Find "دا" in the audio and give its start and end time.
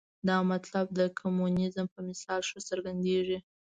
0.27-0.37